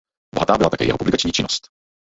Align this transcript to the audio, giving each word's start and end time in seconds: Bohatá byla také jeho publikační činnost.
Bohatá 0.35 0.57
byla 0.57 0.69
také 0.69 0.85
jeho 0.85 0.97
publikační 0.97 1.31
činnost. 1.31 1.67